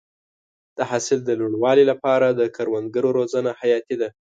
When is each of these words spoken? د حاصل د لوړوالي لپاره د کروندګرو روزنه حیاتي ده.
د 0.77 0.79
حاصل 0.89 1.19
د 1.25 1.29
لوړوالي 1.39 1.83
لپاره 1.91 2.27
د 2.31 2.41
کروندګرو 2.55 3.09
روزنه 3.17 3.51
حیاتي 3.59 3.95
ده. 4.01 4.09